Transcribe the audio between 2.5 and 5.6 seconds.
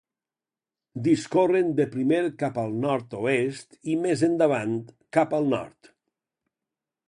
al nord-oest i més endavant, cap al